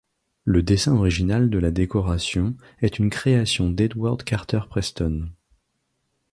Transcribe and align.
Le 0.45 0.63
dessin 0.63 0.95
original 0.95 1.51
de 1.51 1.59
la 1.59 1.69
décoration 1.69 2.55
est 2.81 2.97
une 2.97 3.11
création 3.11 3.69
d'Edward 3.69 4.23
Carter 4.23 4.61
Preston. 4.67 5.29